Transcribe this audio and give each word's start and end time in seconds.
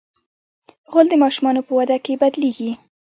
غول 0.91 1.07
د 1.09 1.13
ماشومانو 1.23 1.65
په 1.67 1.71
وده 1.79 1.97
کې 2.05 2.19
بدلېږي. 2.21 2.71